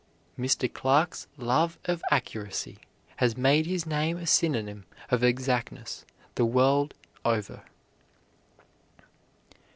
Mr. 0.35 0.65
Clark's 0.73 1.27
love 1.37 1.77
of 1.85 2.03
accuracy 2.09 2.79
has 3.17 3.37
made 3.37 3.67
his 3.67 3.85
name 3.85 4.17
a 4.17 4.25
synonym 4.25 4.83
of 5.11 5.23
exactness 5.23 6.05
the 6.33 6.43
world 6.45 6.95
over. 7.23 7.61